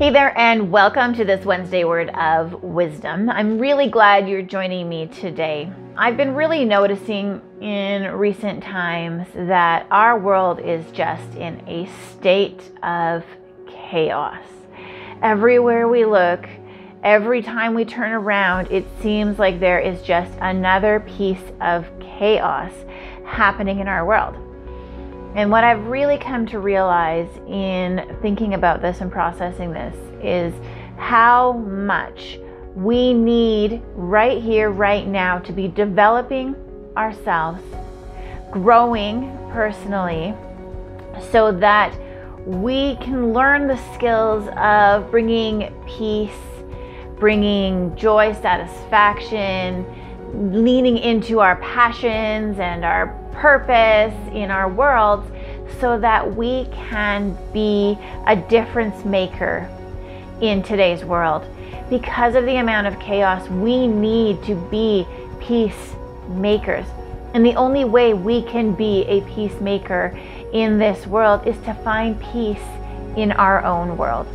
[0.00, 3.28] Hey there, and welcome to this Wednesday Word of Wisdom.
[3.28, 5.70] I'm really glad you're joining me today.
[5.94, 12.62] I've been really noticing in recent times that our world is just in a state
[12.82, 13.24] of
[13.68, 14.42] chaos.
[15.20, 16.48] Everywhere we look,
[17.04, 22.72] every time we turn around, it seems like there is just another piece of chaos
[23.26, 24.49] happening in our world.
[25.34, 30.52] And what I've really come to realize in thinking about this and processing this is
[30.96, 32.38] how much
[32.74, 36.56] we need right here, right now, to be developing
[36.96, 37.62] ourselves,
[38.50, 40.34] growing personally,
[41.30, 41.96] so that
[42.44, 46.32] we can learn the skills of bringing peace,
[47.18, 49.84] bringing joy, satisfaction,
[50.32, 55.30] leaning into our passions and our purpose in our world
[55.80, 59.68] so that we can be a difference maker
[60.40, 61.46] in today's world.
[61.88, 65.06] Because of the amount of chaos, we need to be
[65.40, 66.86] peacemakers.
[67.34, 70.18] And the only way we can be a peacemaker
[70.52, 72.58] in this world is to find peace
[73.16, 74.26] in our own world,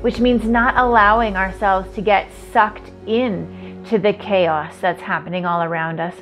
[0.00, 5.62] which means not allowing ourselves to get sucked in to the chaos that's happening all
[5.62, 6.14] around us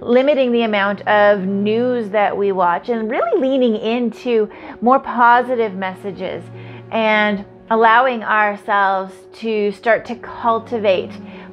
[0.00, 6.44] limiting the amount of news that we watch and really leaning into more positive messages
[6.90, 11.10] and allowing ourselves to start to cultivate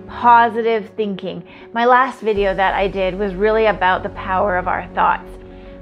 [0.07, 1.43] positive thinking.
[1.73, 5.29] My last video that I did was really about the power of our thoughts.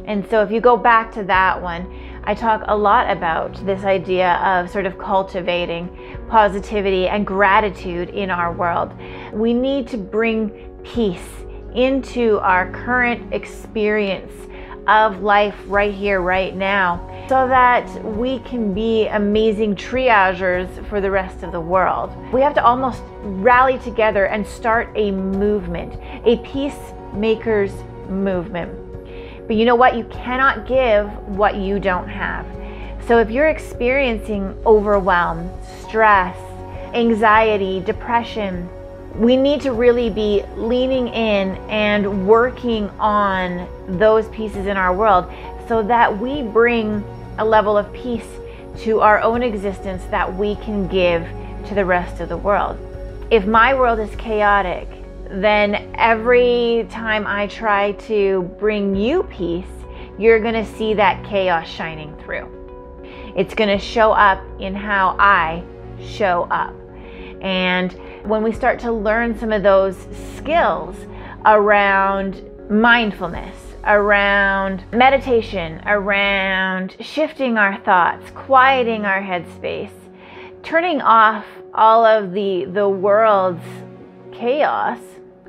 [0.06, 1.94] And so if you go back to that one,
[2.24, 5.90] I talk a lot about this idea of sort of cultivating
[6.30, 8.94] positivity and gratitude in our world.
[9.34, 10.50] We need to bring
[10.84, 11.28] peace
[11.76, 14.32] into our current experience
[14.88, 21.10] of life right here, right now, so that we can be amazing triagers for the
[21.10, 22.12] rest of the world.
[22.34, 25.94] We have to almost rally together and start a movement,
[26.26, 27.72] a peacemakers
[28.10, 28.78] movement.
[29.48, 29.96] But you know what?
[29.96, 32.46] You cannot give what you don't have.
[33.08, 35.50] So if you're experiencing overwhelm,
[35.86, 36.38] stress,
[36.94, 38.70] anxiety, depression,
[39.16, 43.68] we need to really be leaning in and working on
[44.00, 45.32] those pieces in our world
[45.68, 47.04] so that we bring
[47.38, 48.28] a level of peace
[48.80, 51.28] to our own existence that we can give
[51.68, 52.78] to the rest of the world.
[53.30, 54.88] If my world is chaotic,
[55.30, 59.66] then every time I try to bring you peace,
[60.18, 62.50] you're going to see that chaos shining through.
[63.36, 65.64] It's going to show up in how I
[66.02, 66.76] show up.
[67.42, 69.98] And when we start to learn some of those
[70.38, 70.96] skills
[71.46, 79.92] around mindfulness, around meditation, around shifting our thoughts, quieting our headspace,
[80.64, 83.64] turning off all of the the world's
[84.32, 85.00] chaos,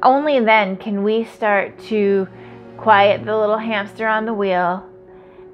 [0.02, 2.26] only then can we start to
[2.76, 4.84] quiet the little hamster on the wheel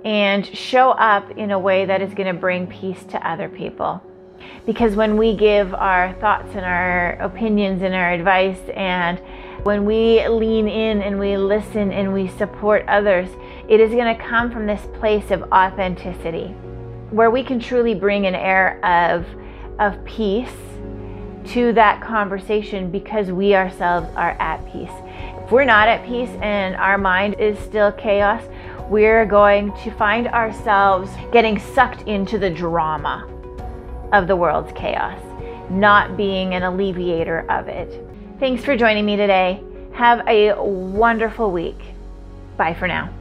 [0.04, 4.02] and show up in a way that is going to bring peace to other people.
[4.66, 9.18] Because when we give our thoughts and our opinions and our advice, and
[9.64, 13.28] when we lean in and we listen and we support others,
[13.68, 16.54] it is going to come from this place of authenticity
[17.10, 19.26] where we can truly bring an air of,
[19.80, 20.52] of peace
[21.46, 24.90] to that conversation because we ourselves are at peace.
[25.42, 28.42] If we're not at peace and our mind is still chaos,
[28.90, 33.26] we're going to find ourselves getting sucked into the drama
[34.12, 35.20] of the world's chaos,
[35.70, 38.04] not being an alleviator of it.
[38.38, 39.62] Thanks for joining me today.
[39.92, 41.78] Have a wonderful week.
[42.56, 43.14] Bye for now.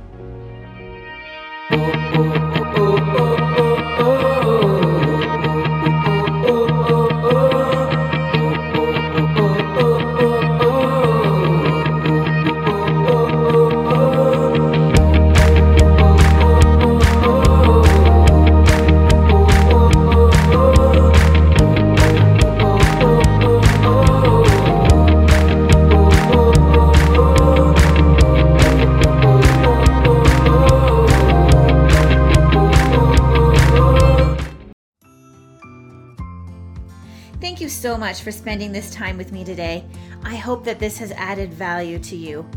[37.61, 39.85] You so much for spending this time with me today.
[40.23, 42.49] I hope that this has added value to you.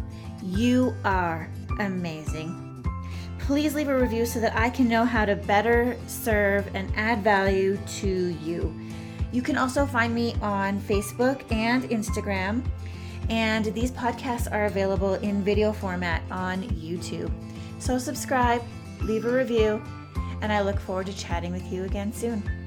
[0.43, 1.49] You are
[1.79, 2.85] amazing.
[3.39, 7.23] Please leave a review so that I can know how to better serve and add
[7.23, 8.75] value to you.
[9.33, 12.65] You can also find me on Facebook and Instagram.
[13.29, 17.31] And these podcasts are available in video format on YouTube.
[17.79, 18.63] So subscribe,
[19.03, 19.83] leave a review,
[20.43, 22.60] and I look forward to chatting with you again soon.